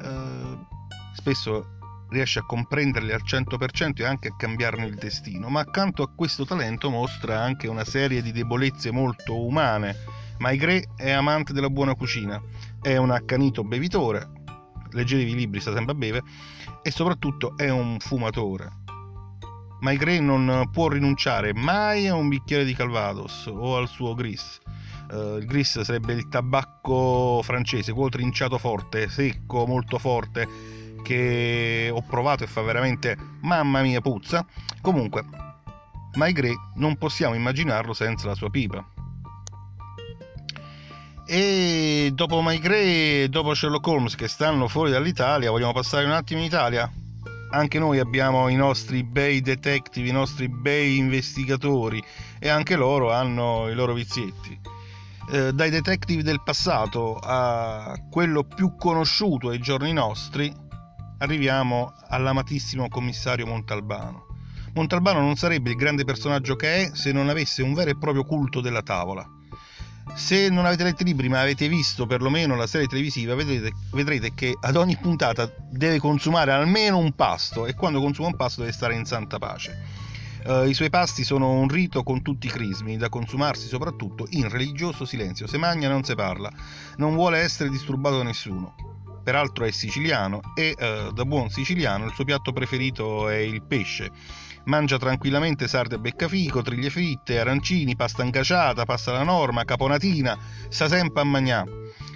Eh, 0.03 0.59
spesso 1.15 1.79
riesce 2.11 2.41
a 2.41 2.45
comprenderli 2.45 3.13
al 3.13 3.23
100% 3.25 4.03
e 4.03 4.05
anche 4.05 4.29
a 4.29 4.37
cambiarne 4.37 4.85
il 4.85 4.97
destino, 4.97 5.49
ma 5.49 5.61
accanto 5.61 6.03
a 6.03 6.11
questo 6.15 6.45
talento 6.45 6.91
mostra 6.91 7.41
anche 7.41 7.67
una 7.67 7.85
serie 7.85 8.21
di 8.21 8.33
debolezze 8.33 8.91
molto 8.91 9.43
umane. 9.43 9.97
Maigret 10.39 10.89
è 10.97 11.11
amante 11.11 11.53
della 11.53 11.71
buona 11.71 11.95
cucina, 11.95 12.41
è 12.83 12.97
un 12.97 13.11
accanito 13.11 13.63
bevitore, 13.63 14.40
leggetevi 14.93 15.31
i 15.31 15.35
libri, 15.35 15.61
sta 15.61 15.73
sempre 15.73 15.93
a 15.93 15.97
bere, 15.97 16.23
e 16.83 16.91
soprattutto 16.91 17.57
è 17.57 17.69
un 17.69 17.99
fumatore. 17.99 18.71
Maigret 19.81 20.21
non 20.21 20.69
può 20.71 20.89
rinunciare 20.89 21.55
mai 21.55 22.07
a 22.07 22.15
un 22.15 22.29
bicchiere 22.29 22.65
di 22.65 22.75
Calvados 22.75 23.47
o 23.47 23.77
al 23.77 23.89
suo 23.89 24.15
Gris. 24.15 24.59
Uh, 25.11 25.39
il 25.39 25.47
Gris 25.47 25.81
sarebbe 25.81 26.13
il 26.13 26.29
tabacco 26.29 27.41
francese, 27.43 27.93
quello 27.93 28.11
trinciato 28.11 28.59
forte, 28.59 29.09
secco, 29.09 29.67
molto 29.67 29.99
forte, 29.99 30.47
che 31.03 31.91
ho 31.93 32.03
provato 32.03 32.45
e 32.45 32.47
fa 32.47 32.61
veramente 32.61 33.17
mamma 33.41 33.81
mia 33.81 34.01
puzza. 34.01 34.47
Comunque, 34.83 35.25
Maigret 36.15 36.57
non 36.75 36.97
possiamo 36.97 37.35
immaginarlo 37.35 37.95
senza 37.95 38.27
la 38.27 38.35
sua 38.35 38.51
pipa. 38.51 38.87
E 41.33 42.11
dopo 42.13 42.41
Maigret, 42.41 43.29
dopo 43.29 43.55
Sherlock 43.55 43.87
Holmes 43.87 44.17
che 44.17 44.27
stanno 44.27 44.67
fuori 44.67 44.91
dall'Italia, 44.91 45.53
vogliamo 45.53 45.73
passare 45.73 46.05
un 46.05 46.11
attimo 46.11 46.41
in 46.41 46.47
Italia? 46.47 46.91
Anche 47.53 47.79
noi 47.79 48.01
abbiamo 48.01 48.49
i 48.49 48.57
nostri 48.57 49.05
bei 49.05 49.41
detective, 49.41 50.09
i 50.09 50.11
nostri 50.11 50.49
bei 50.49 50.97
investigatori 50.97 52.03
e 52.41 52.49
anche 52.49 52.75
loro 52.75 53.13
hanno 53.13 53.69
i 53.69 53.75
loro 53.75 53.93
vizietti. 53.93 54.59
Eh, 55.31 55.53
dai 55.53 55.71
detective 55.71 56.25
del 56.25 56.43
passato 56.43 57.17
a 57.23 57.95
quello 58.11 58.43
più 58.43 58.75
conosciuto 58.75 59.51
ai 59.51 59.61
giorni 59.61 59.93
nostri, 59.93 60.53
arriviamo 61.19 61.93
all'amatissimo 62.09 62.89
commissario 62.89 63.47
Montalbano. 63.47 64.27
Montalbano 64.75 65.21
non 65.21 65.37
sarebbe 65.37 65.71
il 65.71 65.77
grande 65.77 66.03
personaggio 66.03 66.57
che 66.57 66.75
è 66.75 66.91
se 66.93 67.13
non 67.13 67.29
avesse 67.29 67.63
un 67.63 67.73
vero 67.73 67.91
e 67.91 67.97
proprio 67.97 68.25
culto 68.25 68.61
della 68.61 68.83
tavola 68.83 69.39
se 70.15 70.49
non 70.49 70.67
avete 70.67 70.85
letto 70.85 71.03
i 71.03 71.07
libri 71.07 71.29
ma 71.29 71.41
avete 71.41 71.69
visto 71.69 72.07
perlomeno 72.07 72.57
la 72.57 72.67
serie 72.67 72.87
televisiva 72.87 73.35
vedrete, 73.35 73.73
vedrete, 73.93 74.35
che 74.35 74.57
ad 74.61 74.77
ogni 74.77 74.97
puntata 74.97 75.51
deve 75.71 75.99
consumare 75.99 76.53
almeno 76.53 76.99
un 76.99 77.13
pasto 77.13 77.67
e 77.67 77.75
quando 77.75 78.01
consuma 78.01 78.29
un 78.29 78.37
pasto 78.37 78.61
deve 78.61 78.73
stare 78.73 78.95
in 78.95 79.05
santa 79.05 79.39
pace. 79.39 79.99
Uh, 80.45 80.65
I 80.65 80.73
suoi 80.73 80.89
pasti 80.89 81.23
sono 81.23 81.51
un 81.51 81.69
rito 81.69 82.03
con 82.03 82.23
tutti 82.23 82.47
i 82.47 82.51
crismi, 82.51 82.97
da 82.97 83.11
consumarsi 83.11 83.67
soprattutto 83.67 84.27
in 84.31 84.49
religioso 84.49 85.05
silenzio. 85.05 85.47
Se 85.47 85.59
magna 85.59 85.89
non 85.89 86.03
se 86.03 86.15
parla, 86.15 86.51
non 86.97 87.15
vuole 87.15 87.41
essere 87.41 87.69
disturbato 87.69 88.17
da 88.17 88.23
nessuno. 88.23 88.75
Peraltro 89.23 89.67
è 89.67 89.71
siciliano 89.71 90.41
e 90.55 90.75
uh, 90.79 91.13
da 91.13 91.25
buon 91.27 91.51
siciliano 91.51 92.07
il 92.07 92.13
suo 92.15 92.25
piatto 92.25 92.53
preferito 92.53 93.29
è 93.29 93.37
il 93.37 93.63
pesce 93.63 94.11
mangia 94.65 94.99
tranquillamente 94.99 95.69
sarde 95.69 95.97
e 95.97 95.99
beccafico, 95.99 96.63
triglie 96.63 96.91
fritte, 96.91 97.41
arancini, 97.41 97.97
pasta 97.97 98.23
incaciata, 98.23 98.85
pasta 98.85 99.11
alla 99.11 99.23
norma, 99.23 99.65
caponatina, 99.65 100.39
sta 100.69 100.89
sempre 100.89 101.23
a 101.23 101.25
mangià. 101.25 101.65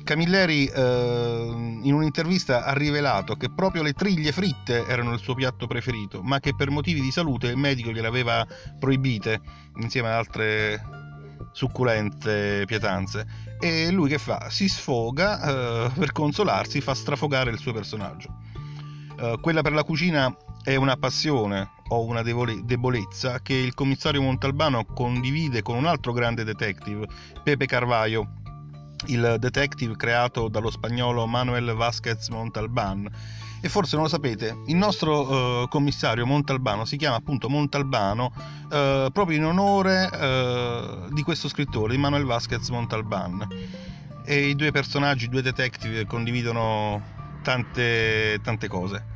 Camilleri 0.05 0.67
eh, 0.67 1.53
in 1.83 1.95
un'intervista 1.95 2.65
ha 2.65 2.75
rivelato 2.75 3.37
che 3.37 3.51
proprio 3.51 3.83
le 3.83 3.95
triglie 3.95 4.33
fritte 4.33 4.87
erano 4.87 5.15
il 5.15 5.19
suo 5.19 5.35
piatto 5.35 5.67
preferito, 5.67 6.23
ma 6.23 6.41
che 6.41 6.55
per 6.55 6.71
motivi 6.71 7.01
di 7.01 7.11
salute 7.11 7.49
il 7.49 7.57
medico 7.57 7.91
gliele 7.91 8.07
aveva 8.07 8.47
proibite 8.79 9.41
insieme 9.77 10.09
ad 10.09 10.15
altre 10.15 10.83
succulente 11.53 12.65
pietanze. 12.67 13.27
E 13.59 13.91
lui 13.91 14.11
che 14.11 14.19
fa? 14.19 14.51
Si 14.51 14.69
sfoga 14.69 15.87
eh, 15.87 15.91
per 15.99 16.13
consolarsi, 16.13 16.83
fa 16.83 16.93
strafogare 16.93 17.51
il 17.51 17.59
suo 17.59 17.73
personaggio. 17.73 18.41
Eh, 19.19 19.39
quella 19.41 19.63
per 19.63 19.73
la 19.73 19.85
cucina 19.85 20.35
è 20.65 20.77
una 20.77 20.97
passione 20.97 21.73
o 21.89 22.05
una 22.05 22.23
debolezza 22.23 23.41
che 23.41 23.53
il 23.53 23.75
commissario 23.75 24.23
Montalbano 24.23 24.87
condivide 24.87 25.61
con 25.61 25.77
un 25.77 25.85
altro 25.85 26.13
grande 26.13 26.43
detective, 26.43 27.07
Pepe 27.43 27.67
Carvalho, 27.67 28.27
il 29.09 29.37
detective 29.39 29.95
creato 29.95 30.49
dallo 30.49 30.71
spagnolo 30.71 31.27
Manuel 31.27 31.75
Vázquez 31.75 32.29
Montalbán. 32.29 33.07
E 33.61 33.69
forse 33.69 33.97
non 33.97 34.05
lo 34.05 34.11
sapete, 34.11 34.57
il 34.67 34.77
nostro 34.77 35.63
uh, 35.63 35.69
commissario 35.69 36.25
Montalbano 36.25 36.87
si 36.87 36.97
chiama 36.97 37.17
appunto 37.17 37.51
Montalbano 37.51 38.33
uh, 38.35 39.11
proprio 39.13 39.37
in 39.37 39.45
onore 39.45 40.07
uh, 40.07 41.13
di 41.13 41.23
questo 41.23 41.49
scrittore, 41.49 41.97
Manuel 41.99 42.25
Vázquez 42.25 42.71
Montalbán. 42.71 43.47
E 44.25 44.49
i 44.49 44.55
due 44.55 44.71
personaggi, 44.71 45.27
i 45.27 45.29
due 45.29 45.43
detective 45.43 46.07
condividono 46.07 47.03
tante, 47.43 48.41
tante 48.43 48.67
cose 48.69 49.13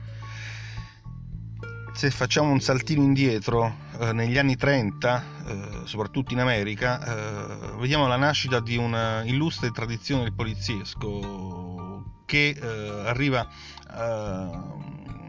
se 1.99 2.13
facciamo 2.13 2.53
un 2.53 2.61
saltino 2.61 3.03
indietro 3.03 3.75
eh, 3.99 4.13
negli 4.13 4.39
anni 4.39 4.55
30, 4.55 5.25
eh, 5.49 5.69
soprattutto 5.83 6.33
in 6.33 6.39
America, 6.39 7.01
eh, 7.03 7.77
vediamo 7.77 8.07
la 8.07 8.15
nascita 8.15 8.61
di 8.61 8.77
una 8.77 9.25
illustre 9.25 9.73
tradizione 9.73 10.23
del 10.23 10.33
poliziesco 10.33 12.23
che 12.25 12.51
eh, 12.51 13.03
arriva 13.05 13.45
eh, 13.45 14.01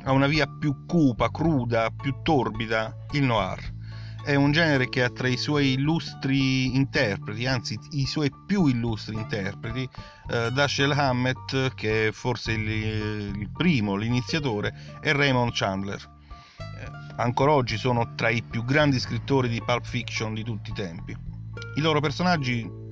a 0.04 0.12
una 0.12 0.28
via 0.28 0.46
più 0.46 0.86
cupa, 0.86 1.32
cruda, 1.32 1.90
più 1.90 2.18
torbida, 2.22 2.96
il 3.14 3.24
noir. 3.24 3.78
È 4.24 4.36
un 4.36 4.52
genere 4.52 4.90
che 4.90 5.02
ha 5.02 5.10
tra 5.10 5.28
i 5.28 5.38
suoi 5.38 5.72
illustri 5.72 6.76
interpreti, 6.76 7.48
anzi 7.48 7.80
i 7.94 8.06
suoi 8.06 8.32
più 8.46 8.68
illustri 8.68 9.16
interpreti, 9.16 9.90
eh, 10.30 10.52
Dashiell 10.52 10.92
Hammett, 10.92 11.74
che 11.74 12.10
è 12.10 12.12
forse 12.12 12.52
il, 12.52 12.70
il 12.70 13.50
primo, 13.52 13.96
l'iniziatore, 13.96 15.00
e 15.02 15.14
Raymond 15.14 15.52
Chandler 15.52 16.18
ancora 17.18 17.52
oggi 17.52 17.78
sono 17.78 18.16
tra 18.16 18.30
i 18.30 18.42
più 18.42 18.64
grandi 18.64 19.00
scrittori 19.00 19.50
di 19.50 19.62
pulp 19.62 19.86
fiction 19.86 20.34
di 20.34 20.44
tutti 20.44 20.72
i 20.72 20.74
tempi. 20.74 21.16
I 21.76 21.82
loro 21.82 22.00
personaggi 22.00 22.88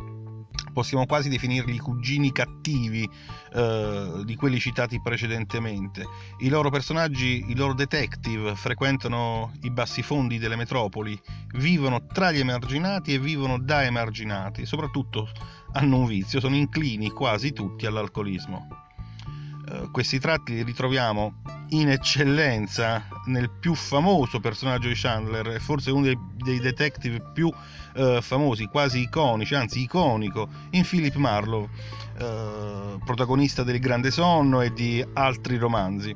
possiamo 0.73 1.05
quasi 1.05 1.29
definirli 1.29 1.79
cugini 1.79 2.31
cattivi 2.31 3.09
eh, 3.53 4.21
di 4.23 4.35
quelli 4.35 4.59
citati 4.59 5.01
precedentemente. 5.01 6.05
I 6.39 6.49
loro 6.49 6.69
personaggi, 6.69 7.45
i 7.47 7.55
loro 7.55 7.73
detective, 7.73 8.55
frequentano 8.55 9.53
i 9.61 9.71
bassi 9.71 10.03
fondi 10.03 10.37
delle 10.37 10.55
metropoli, 10.55 11.19
vivono 11.55 12.05
tra 12.05 12.31
gli 12.31 12.39
emarginati 12.39 13.13
e 13.13 13.19
vivono 13.19 13.57
da 13.59 13.83
emarginati, 13.83 14.65
soprattutto 14.65 15.27
hanno 15.73 15.97
un 15.97 16.05
vizio, 16.05 16.39
sono 16.39 16.55
inclini 16.55 17.09
quasi 17.09 17.53
tutti 17.53 17.85
all'alcolismo. 17.85 18.86
Uh, 19.69 19.91
questi 19.91 20.17
tratti 20.17 20.53
li 20.53 20.63
ritroviamo 20.63 21.41
in 21.69 21.89
eccellenza 21.89 23.05
nel 23.25 23.49
più 23.49 23.75
famoso 23.75 24.39
personaggio 24.39 24.87
di 24.87 24.93
Chandler, 24.95 25.59
forse 25.59 25.91
uno 25.91 26.03
dei, 26.03 26.17
dei 26.37 26.59
detective 26.59 27.21
più 27.33 27.47
uh, 27.47 28.21
famosi, 28.21 28.67
quasi 28.67 29.01
iconici, 29.01 29.55
anzi 29.55 29.81
iconico, 29.81 30.47
in 30.69 30.85
Philip 30.87 31.15
Marlowe, 31.15 31.67
uh, 32.19 32.99
protagonista 33.03 33.63
del 33.63 33.79
Grande 33.79 34.09
Sonno 34.09 34.61
e 34.61 34.71
di 34.71 35.05
altri 35.13 35.57
romanzi. 35.57 36.15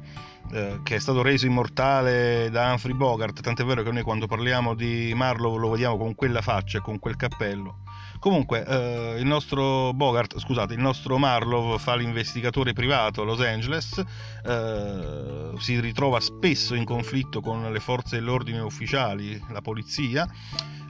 che 0.83 0.95
è 0.95 0.99
stato 0.99 1.21
reso 1.21 1.45
immortale 1.45 2.49
da 2.51 2.71
Humphrey 2.71 2.93
Bogart, 2.93 3.39
tant'è 3.41 3.63
vero 3.63 3.83
che 3.83 3.91
noi 3.91 4.03
quando 4.03 4.27
parliamo 4.27 4.73
di 4.75 5.13
Marlowe 5.15 5.57
lo 5.57 5.69
vediamo 5.69 5.97
con 5.97 6.13
quella 6.13 6.41
faccia 6.41 6.79
e 6.79 6.81
con 6.81 6.99
quel 6.99 7.15
cappello. 7.15 7.80
Comunque, 8.21 8.63
eh, 8.67 9.15
il 9.17 9.25
nostro 9.25 9.93
Bogart, 9.93 10.37
scusate, 10.37 10.75
il 10.75 10.79
nostro 10.79 11.17
Marlowe 11.17 11.79
fa 11.79 11.95
l'investigatore 11.95 12.71
privato 12.71 13.23
a 13.23 13.25
Los 13.25 13.39
Angeles, 13.39 13.99
eh, 14.45 15.53
si 15.57 15.79
ritrova 15.79 16.19
spesso 16.19 16.75
in 16.75 16.85
conflitto 16.85 17.41
con 17.41 17.71
le 17.71 17.79
forze 17.79 18.17
dell'ordine 18.17 18.59
ufficiali, 18.59 19.43
la 19.49 19.61
polizia, 19.61 20.29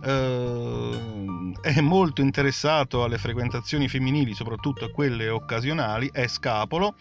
eh, 0.04 1.54
è 1.62 1.80
molto 1.80 2.20
interessato 2.20 3.06
alle 3.06 3.18
frequentazioni 3.18 3.88
femminili, 3.88 4.34
soprattutto 4.34 4.84
a 4.84 4.90
quelle 4.90 5.30
occasionali, 5.30 6.10
è 6.12 6.28
scapolo, 6.28 6.96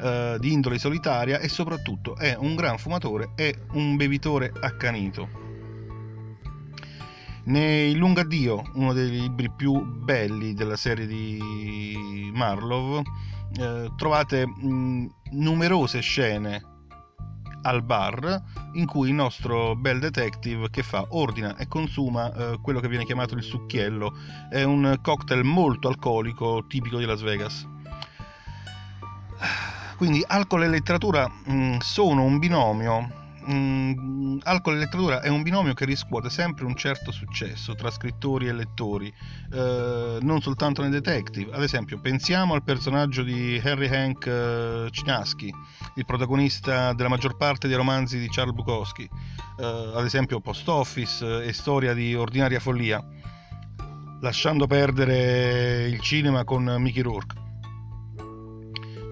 eh, 0.00 0.36
di 0.38 0.52
indole 0.52 0.78
solitaria 0.78 1.40
e 1.40 1.48
soprattutto 1.48 2.14
è 2.14 2.36
un 2.38 2.54
gran 2.54 2.78
fumatore 2.78 3.32
e 3.34 3.62
un 3.72 3.96
bevitore 3.96 4.52
accanito. 4.60 5.51
Nei 7.44 7.96
Lungaddio, 7.96 8.62
uno 8.74 8.92
dei 8.92 9.10
libri 9.10 9.50
più 9.50 9.84
belli 9.84 10.54
della 10.54 10.76
serie 10.76 11.06
di 11.06 12.30
Marlowe, 12.32 13.02
eh, 13.58 13.90
trovate 13.96 14.46
mh, 14.46 15.10
numerose 15.32 16.00
scene 16.00 16.62
al 17.62 17.82
bar 17.82 18.42
in 18.74 18.86
cui 18.86 19.08
il 19.08 19.14
nostro 19.14 19.74
bel 19.74 19.98
detective 19.98 20.70
che 20.70 20.84
fa 20.84 21.04
ordina 21.10 21.56
e 21.56 21.66
consuma 21.66 22.32
eh, 22.32 22.58
quello 22.62 22.78
che 22.78 22.88
viene 22.88 23.04
chiamato 23.04 23.34
il 23.34 23.42
succhiello. 23.42 24.16
È 24.48 24.62
un 24.62 24.98
cocktail 25.02 25.42
molto 25.42 25.88
alcolico 25.88 26.64
tipico 26.68 26.98
di 26.98 27.04
Las 27.04 27.22
Vegas. 27.22 27.66
Quindi 29.96 30.24
alcol 30.26 30.62
e 30.62 30.68
letteratura 30.68 31.28
mh, 31.28 31.78
sono 31.78 32.22
un 32.22 32.38
binomio 32.38 33.20
Mm, 33.50 34.38
alcol 34.44 34.76
e 34.76 34.78
letteratura 34.78 35.20
è 35.20 35.28
un 35.28 35.42
binomio 35.42 35.74
che 35.74 35.84
riscuote 35.84 36.30
sempre 36.30 36.64
un 36.64 36.76
certo 36.76 37.10
successo 37.10 37.74
tra 37.74 37.90
scrittori 37.90 38.46
e 38.46 38.52
lettori, 38.52 39.12
eh, 39.52 40.18
non 40.20 40.40
soltanto 40.40 40.82
nei 40.82 40.90
detective. 40.90 41.52
Ad 41.52 41.62
esempio, 41.62 41.98
pensiamo 42.00 42.54
al 42.54 42.62
personaggio 42.62 43.22
di 43.24 43.60
Harry 43.64 43.88
Hank 43.92 44.26
eh, 44.26 44.88
Chinaski, 44.90 45.52
il 45.96 46.04
protagonista 46.04 46.92
della 46.92 47.08
maggior 47.08 47.36
parte 47.36 47.66
dei 47.66 47.76
romanzi 47.76 48.20
di 48.20 48.28
Charles 48.28 48.54
Bukowski, 48.54 49.08
eh, 49.58 49.92
ad 49.94 50.04
esempio 50.04 50.40
Post 50.40 50.68
Office 50.68 51.42
e 51.42 51.52
Storia 51.52 51.94
di 51.94 52.14
ordinaria 52.14 52.60
follia, 52.60 53.04
lasciando 54.20 54.68
perdere 54.68 55.88
il 55.88 56.00
cinema 56.00 56.44
con 56.44 56.62
Mickey 56.78 57.02
Rourke. 57.02 57.41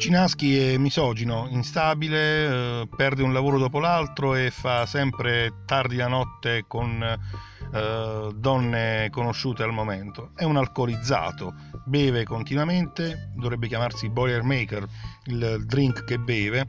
Cinaschi 0.01 0.57
è 0.57 0.79
misogino, 0.79 1.47
instabile, 1.51 2.81
eh, 2.81 2.89
perde 2.97 3.23
un 3.23 3.35
lavoro 3.35 3.59
dopo 3.59 3.81
l'altro 3.81 4.35
e 4.35 4.51
fa 4.51 4.87
sempre 4.87 5.65
tardi 5.67 5.97
la 5.97 6.09
notte 6.09 6.65
con 6.67 7.03
eh, 7.03 8.31
donne 8.35 9.09
conosciute 9.11 9.63
al 9.63 9.75
momento. 9.75 10.31
È 10.35 10.45
un 10.45 10.57
alcolizzato, 10.57 11.53
beve 11.85 12.25
continuamente, 12.25 13.31
dovrebbe 13.37 13.69
chiamarsi 13.69 14.09
Boilermaker, 14.09 14.89
il 15.27 15.65
drink 15.67 16.05
che 16.05 16.19
beve. 16.19 16.67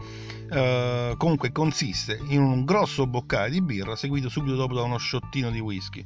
Eh, 0.52 1.14
comunque 1.16 1.54
consiste 1.54 2.20
in 2.28 2.42
un 2.42 2.66
grosso 2.66 3.08
boccale 3.08 3.50
di 3.50 3.62
birra 3.62 3.96
seguito 3.96 4.28
subito 4.28 4.56
dopo 4.56 4.74
da 4.74 4.82
uno 4.82 4.98
sciottino 4.98 5.50
di 5.52 5.62
whisky. 5.62 6.02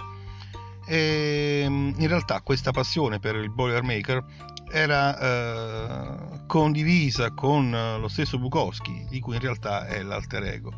E 0.88 1.64
in 1.66 2.08
realtà 2.08 2.42
questa 2.42 2.70
passione 2.70 3.18
per 3.18 3.36
il 3.36 3.50
Boilermaker 3.50 4.54
era 4.76 5.18
eh, 5.18 6.44
condivisa 6.48 7.32
con 7.32 7.74
eh, 7.74 7.98
lo 7.98 8.10
stesso 8.10 8.38
Bukowski, 8.38 9.08
di 9.10 9.22
cui 9.22 9.36
in 9.36 9.42
realtà 9.42 9.88
è 9.88 10.04
l'alter 10.04 10.44
ego. 10.44 10.74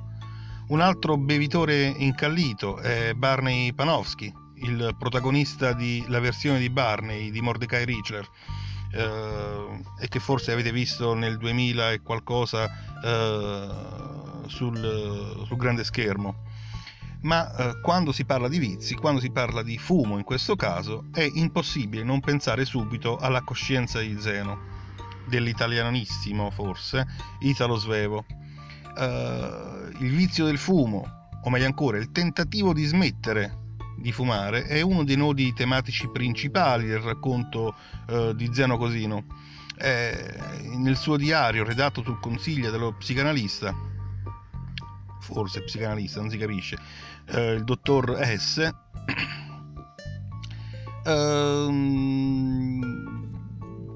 Un 0.68 0.82
altro 0.82 1.18
bevitore 1.18 1.86
incallito 1.98 2.78
è 2.78 3.14
Barney 3.16 3.74
Panofsky, 3.74 4.32
il 4.62 4.96
protagonista 5.00 5.74
della 5.74 6.20
versione 6.20 6.60
di 6.60 6.70
Barney 6.70 7.32
di 7.32 7.42
Mordecai 7.42 7.86
Richler, 7.86 8.28
eh, 8.92 9.82
e 10.00 10.08
che 10.08 10.20
forse 10.20 10.52
avete 10.52 10.72
visto 10.72 11.16
nel 11.16 11.38
2000 11.38 11.94
e 11.94 12.02
qualcosa 12.02 12.70
eh, 13.04 13.68
sul, 14.46 15.44
sul 15.44 15.58
grande 15.58 15.84
schermo 15.84 16.46
ma 17.28 17.54
eh, 17.54 17.82
quando 17.82 18.14
si 18.14 18.24
parla 18.24 18.48
di 18.48 18.58
vizi, 18.58 18.96
quando 18.96 19.20
si 19.20 19.30
parla 19.32 19.62
di 19.62 19.78
fumo 19.78 20.18
in 20.18 20.24
questo 20.24 20.56
caso, 20.56 21.08
è 21.12 21.30
impossibile 21.34 22.04
non 22.04 22.22
pensare 22.22 22.64
subito 22.64 23.18
alla 23.18 23.42
coscienza 23.42 24.00
di 24.00 24.16
Zeno, 24.18 24.58
dell'italianissimo 25.26 26.50
forse, 26.50 27.06
Italo 27.40 27.76
Svevo. 27.76 28.26
Uh, 28.98 29.90
il 30.00 30.10
vizio 30.10 30.46
del 30.46 30.58
fumo, 30.58 31.28
o 31.44 31.50
meglio 31.50 31.66
ancora, 31.66 31.98
il 31.98 32.12
tentativo 32.12 32.74
di 32.74 32.86
smettere 32.86 33.66
di 33.98 34.12
fumare, 34.12 34.64
è 34.64 34.82
uno 34.82 35.04
dei 35.04 35.18
nodi 35.18 35.54
tematici 35.54 36.10
principali 36.10 36.88
del 36.88 37.00
racconto 37.00 37.76
uh, 38.08 38.34
di 38.34 38.50
Zeno 38.54 38.78
Cosino. 38.78 39.26
Eh, 39.80 40.40
nel 40.78 40.96
suo 40.96 41.18
diario, 41.18 41.64
redatto 41.64 42.02
sul 42.02 42.20
consiglio 42.20 42.72
dello 42.72 42.94
psicanalista, 42.94 43.76
forse 45.28 45.62
psicanalista, 45.64 46.22
non 46.22 46.30
si 46.30 46.38
capisce, 46.38 46.78
eh, 47.30 47.54
il 47.54 47.64
dottor 47.64 48.18
S. 48.24 48.70
Ehm, 51.06 52.82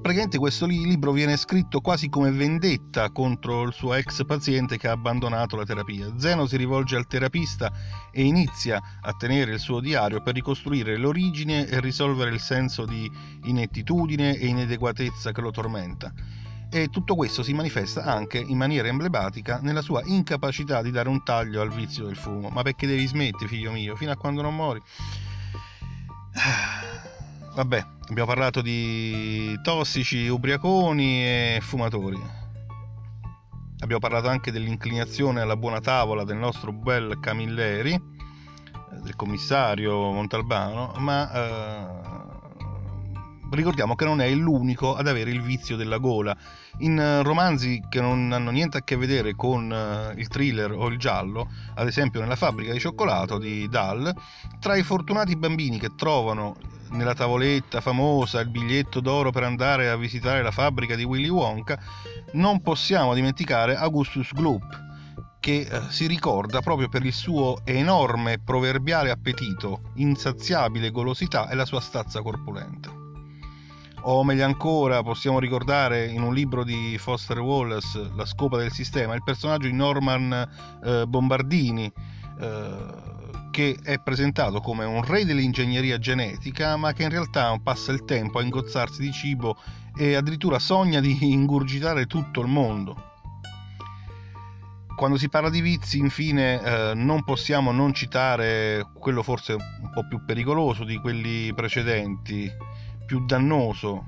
praticamente 0.00 0.38
questo 0.38 0.64
libro 0.64 1.12
viene 1.12 1.36
scritto 1.36 1.82
quasi 1.82 2.08
come 2.08 2.30
vendetta 2.30 3.10
contro 3.10 3.64
il 3.64 3.74
suo 3.74 3.92
ex 3.94 4.24
paziente 4.24 4.78
che 4.78 4.88
ha 4.88 4.92
abbandonato 4.92 5.56
la 5.56 5.64
terapia. 5.64 6.12
Zeno 6.16 6.46
si 6.46 6.56
rivolge 6.56 6.96
al 6.96 7.06
terapista 7.06 7.70
e 8.10 8.22
inizia 8.22 8.80
a 9.00 9.12
tenere 9.12 9.52
il 9.52 9.60
suo 9.60 9.80
diario 9.80 10.22
per 10.22 10.34
ricostruire 10.34 10.96
l'origine 10.96 11.66
e 11.66 11.80
risolvere 11.80 12.30
il 12.30 12.40
senso 12.40 12.86
di 12.86 13.10
inettitudine 13.44 14.34
e 14.36 14.46
inadeguatezza 14.46 15.32
che 15.32 15.40
lo 15.42 15.50
tormenta 15.50 16.12
e 16.72 16.88
tutto 16.88 17.14
questo 17.14 17.42
si 17.42 17.52
manifesta 17.52 18.02
anche 18.02 18.38
in 18.38 18.56
maniera 18.56 18.88
emblematica 18.88 19.60
nella 19.60 19.82
sua 19.82 20.00
incapacità 20.06 20.80
di 20.80 20.90
dare 20.90 21.10
un 21.10 21.22
taglio 21.22 21.60
al 21.60 21.70
vizio 21.70 22.06
del 22.06 22.16
fumo. 22.16 22.48
Ma 22.48 22.62
perché 22.62 22.86
devi 22.86 23.06
smettere, 23.06 23.46
figlio 23.46 23.70
mio, 23.70 23.94
fino 23.94 24.10
a 24.10 24.16
quando 24.16 24.40
non 24.40 24.54
muori? 24.54 24.80
Vabbè, 27.54 27.86
abbiamo 28.08 28.26
parlato 28.26 28.62
di 28.62 29.54
tossici, 29.62 30.26
ubriaconi 30.28 31.22
e 31.22 31.58
fumatori. 31.60 32.18
Abbiamo 33.80 34.00
parlato 34.00 34.28
anche 34.28 34.50
dell'inclinazione 34.50 35.42
alla 35.42 35.56
buona 35.56 35.80
tavola 35.80 36.24
del 36.24 36.38
nostro 36.38 36.72
bel 36.72 37.18
Camilleri, 37.20 38.00
del 39.02 39.14
commissario 39.14 40.10
Montalbano, 40.10 40.94
ma 40.96 41.32
eh, 41.34 42.21
ricordiamo 43.52 43.94
che 43.94 44.04
non 44.04 44.20
è 44.20 44.30
l'unico 44.30 44.94
ad 44.96 45.06
avere 45.06 45.30
il 45.30 45.42
vizio 45.42 45.76
della 45.76 45.98
gola. 45.98 46.36
In 46.78 46.98
eh, 46.98 47.22
romanzi 47.22 47.82
che 47.88 48.00
non 48.00 48.32
hanno 48.32 48.50
niente 48.50 48.78
a 48.78 48.82
che 48.82 48.96
vedere 48.96 49.34
con 49.34 49.70
uh, 49.70 50.18
il 50.18 50.28
thriller 50.28 50.72
o 50.72 50.86
il 50.88 50.98
giallo, 50.98 51.50
ad 51.74 51.86
esempio 51.86 52.20
nella 52.20 52.36
fabbrica 52.36 52.72
di 52.72 52.78
cioccolato 52.78 53.38
di 53.38 53.68
Dahl, 53.68 54.12
tra 54.58 54.76
i 54.76 54.82
fortunati 54.82 55.36
bambini 55.36 55.78
che 55.78 55.94
trovano 55.96 56.56
nella 56.92 57.14
tavoletta 57.14 57.80
famosa 57.80 58.40
il 58.40 58.48
biglietto 58.48 59.00
d'oro 59.00 59.30
per 59.30 59.44
andare 59.44 59.88
a 59.88 59.96
visitare 59.96 60.42
la 60.42 60.50
fabbrica 60.50 60.94
di 60.94 61.04
Willy 61.04 61.28
Wonka, 61.28 61.78
non 62.32 62.60
possiamo 62.62 63.14
dimenticare 63.14 63.76
Augustus 63.76 64.32
Gloop, 64.32 64.90
che 65.40 65.66
eh, 65.70 65.80
si 65.88 66.06
ricorda 66.06 66.60
proprio 66.60 66.88
per 66.88 67.04
il 67.04 67.12
suo 67.12 67.58
enorme 67.64 68.38
proverbiale 68.38 69.10
appetito, 69.10 69.92
insaziabile 69.96 70.90
golosità 70.90 71.48
e 71.48 71.54
la 71.54 71.64
sua 71.64 71.80
stazza 71.80 72.22
corpulenta 72.22 73.01
o 74.02 74.24
meglio 74.24 74.44
ancora 74.44 75.02
possiamo 75.02 75.38
ricordare 75.38 76.06
in 76.06 76.22
un 76.22 76.34
libro 76.34 76.64
di 76.64 76.96
Foster 76.98 77.38
Wallace 77.38 78.10
La 78.14 78.24
scopa 78.24 78.56
del 78.56 78.72
sistema 78.72 79.14
il 79.14 79.22
personaggio 79.22 79.66
di 79.66 79.74
Norman 79.74 80.48
eh, 80.84 81.06
Bombardini 81.06 81.92
eh, 82.40 83.10
che 83.50 83.78
è 83.82 83.98
presentato 83.98 84.60
come 84.60 84.84
un 84.84 85.04
re 85.04 85.24
dell'ingegneria 85.24 85.98
genetica 85.98 86.76
ma 86.76 86.92
che 86.92 87.04
in 87.04 87.10
realtà 87.10 87.56
passa 87.62 87.92
il 87.92 88.04
tempo 88.04 88.38
a 88.38 88.42
ingozzarsi 88.42 89.02
di 89.02 89.12
cibo 89.12 89.56
e 89.96 90.14
addirittura 90.14 90.58
sogna 90.58 91.00
di 91.00 91.16
ingurgitare 91.30 92.06
tutto 92.06 92.40
il 92.40 92.48
mondo. 92.48 93.10
Quando 94.96 95.16
si 95.16 95.28
parla 95.28 95.50
di 95.50 95.60
vizi, 95.60 95.98
infine, 95.98 96.62
eh, 96.62 96.94
non 96.94 97.24
possiamo 97.24 97.72
non 97.72 97.92
citare 97.92 98.86
quello 98.94 99.22
forse 99.22 99.54
un 99.54 99.90
po' 99.92 100.06
più 100.06 100.24
pericoloso 100.24 100.84
di 100.84 100.96
quelli 100.98 101.52
precedenti, 101.54 102.50
più 103.12 103.26
dannoso, 103.26 104.06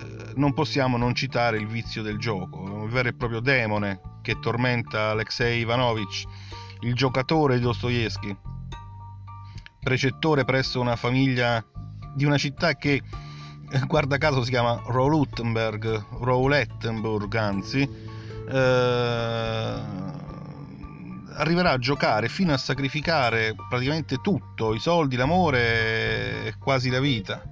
eh, 0.00 0.32
non 0.36 0.54
possiamo 0.54 0.96
non 0.96 1.14
citare 1.14 1.58
il 1.58 1.66
vizio 1.66 2.00
del 2.00 2.16
gioco, 2.16 2.84
il 2.84 2.90
vero 2.90 3.10
e 3.10 3.12
proprio 3.12 3.40
demone 3.40 4.00
che 4.22 4.38
tormenta 4.38 5.10
Alexei 5.10 5.60
Ivanovich, 5.60 6.24
il 6.80 6.94
giocatore 6.94 7.56
di 7.56 7.60
Dostoevsky, 7.60 8.34
precettore 9.80 10.46
presso 10.46 10.80
una 10.80 10.96
famiglia 10.96 11.62
di 12.14 12.24
una 12.24 12.38
città 12.38 12.74
che 12.74 13.02
guarda 13.86 14.16
caso 14.16 14.42
si 14.42 14.48
chiama 14.48 14.80
Rowlettenberg, 14.86 16.06
Rowlettenburg 16.20 17.34
anzi, 17.34 17.82
eh, 17.82 19.82
arriverà 21.34 21.72
a 21.72 21.78
giocare 21.78 22.30
fino 22.30 22.54
a 22.54 22.56
sacrificare 22.56 23.54
praticamente 23.68 24.22
tutto, 24.22 24.72
i 24.72 24.80
soldi, 24.80 25.16
l'amore 25.16 26.46
e 26.46 26.54
quasi 26.58 26.88
la 26.88 27.00
vita. 27.00 27.42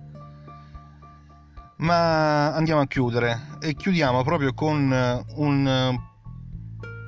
Ma 1.78 2.54
andiamo 2.54 2.80
a 2.80 2.86
chiudere 2.86 3.58
e 3.60 3.74
chiudiamo 3.74 4.22
proprio 4.24 4.54
con 4.54 5.24
un 5.36 6.00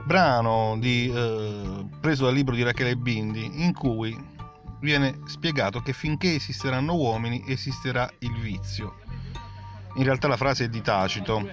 brano 0.05 0.77
di, 0.79 1.11
eh, 1.15 1.87
preso 2.01 2.25
dal 2.25 2.35
libro 2.35 2.55
di 2.55 2.63
Rachele 2.63 2.97
Bindi 2.97 3.63
in 3.63 3.73
cui 3.73 4.17
viene 4.81 5.21
spiegato 5.27 5.81
che 5.81 5.93
finché 5.93 6.35
esisteranno 6.35 6.95
uomini 6.95 7.45
esisterà 7.47 8.11
il 8.21 8.33
vizio. 8.41 8.97
In 9.97 10.05
realtà 10.05 10.29
la 10.29 10.37
frase 10.37 10.65
è 10.65 10.69
di 10.69 10.81
Tacito, 10.81 11.47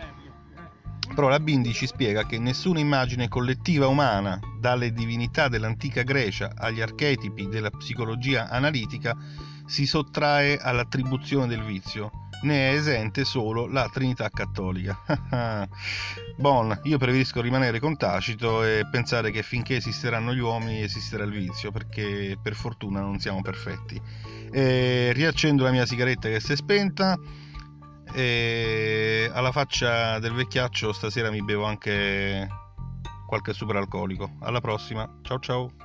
però 1.13 1.29
la 1.29 1.39
Bindi 1.39 1.73
ci 1.73 1.87
spiega 1.87 2.25
che 2.25 2.37
nessuna 2.37 2.79
immagine 2.79 3.27
collettiva 3.27 3.87
umana, 3.87 4.39
dalle 4.59 4.91
divinità 4.91 5.47
dell'antica 5.47 6.03
Grecia 6.03 6.51
agli 6.55 6.81
archetipi 6.81 7.47
della 7.47 7.71
psicologia 7.71 8.49
analitica, 8.49 9.15
si 9.65 9.85
sottrae 9.85 10.57
all'attribuzione 10.57 11.47
del 11.47 11.63
vizio, 11.63 12.24
ne 12.45 12.69
è 12.69 12.75
esente 12.75 13.25
solo 13.25 13.67
la 13.67 13.89
Trinità 13.91 14.29
Cattolica. 14.29 14.97
bon, 16.37 16.79
io 16.83 16.97
preferisco 16.97 17.41
rimanere 17.41 17.79
con 17.79 17.97
Tacito 17.97 18.63
e 18.63 18.87
pensare 18.89 19.31
che 19.31 19.43
finché 19.43 19.75
esisteranno 19.75 20.33
gli 20.33 20.39
uomini 20.39 20.81
esisterà 20.81 21.23
il 21.23 21.31
vizio, 21.31 21.71
perché 21.71 22.37
per 22.41 22.53
fortuna 22.53 23.01
non 23.01 23.19
siamo 23.19 23.41
perfetti. 23.41 23.99
E 24.51 25.11
riaccendo 25.13 25.63
la 25.63 25.71
mia 25.71 25.85
sigaretta 25.85 26.29
che 26.29 26.39
si 26.39 26.53
è 26.53 26.55
spenta 26.55 27.19
e 28.13 29.29
alla 29.33 29.51
faccia 29.51 30.19
del 30.19 30.31
vecchiaccio 30.31 30.93
stasera 30.93 31.29
mi 31.31 31.43
bevo 31.43 31.65
anche 31.65 32.47
qualche 33.27 33.53
superalcolico. 33.53 34.37
Alla 34.41 34.61
prossima, 34.61 35.09
ciao 35.23 35.39
ciao! 35.39 35.84